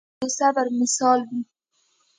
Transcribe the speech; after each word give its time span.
مجاهد 0.03 0.19
د 0.31 0.35
صبر 0.37 0.65
مثال 0.79 1.19
وي. 1.29 1.41